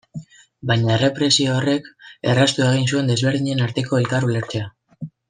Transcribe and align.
Baina 0.69 0.93
errepresio 0.93 1.51
horrek 1.57 1.89
erraztu 2.31 2.65
egin 2.71 2.89
zuen 2.95 3.13
desberdinen 3.15 3.63
arteko 3.67 4.01
elkar 4.03 4.27
ulertzea. 4.31 4.73